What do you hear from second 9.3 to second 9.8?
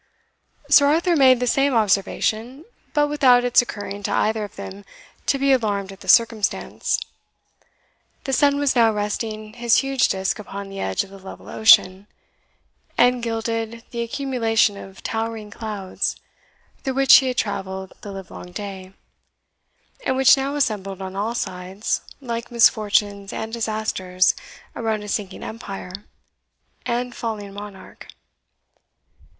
his